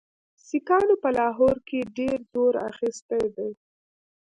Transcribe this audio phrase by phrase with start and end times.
[0.45, 3.51] سیکهانو په لاهور کې ډېر زور اخیستی دی.